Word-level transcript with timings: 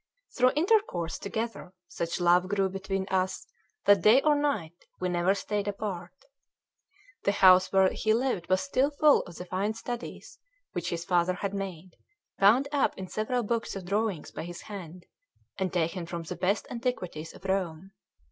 Through 0.35 0.53
intercourse 0.55 1.19
together, 1.19 1.73
such 1.87 2.19
love 2.19 2.47
grew 2.47 2.65
up 2.65 2.71
between 2.71 3.05
us 3.11 3.45
that, 3.85 4.01
day 4.01 4.19
or 4.23 4.35
night, 4.35 4.73
we 4.99 5.09
never 5.09 5.35
stayed 5.35 5.67
apart. 5.67 6.25
The 7.21 7.33
house 7.33 7.71
where 7.71 7.91
he 7.91 8.11
lived 8.11 8.49
was 8.49 8.61
still 8.61 8.89
full 8.89 9.21
of 9.27 9.35
the 9.35 9.45
fine 9.45 9.75
studies 9.75 10.39
which 10.71 10.89
his 10.89 11.05
father 11.05 11.35
had 11.35 11.53
made, 11.53 11.97
bound 12.39 12.67
up 12.71 12.97
in 12.97 13.09
several 13.09 13.43
books 13.43 13.75
of 13.75 13.85
drawings 13.85 14.31
by 14.31 14.43
his 14.45 14.61
hand, 14.61 15.05
and 15.59 15.71
taken 15.71 16.07
from 16.07 16.23
the 16.23 16.35
best 16.35 16.65
antiquities 16.71 17.35
of 17.35 17.45
Rome. 17.45 17.91